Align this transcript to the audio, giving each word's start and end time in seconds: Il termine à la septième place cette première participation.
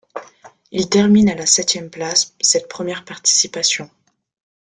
Il 0.71 0.89
termine 0.89 1.29
à 1.29 1.35
la 1.35 1.45
septième 1.45 1.91
place 1.91 2.33
cette 2.41 2.67
première 2.67 3.05
participation. 3.05 3.87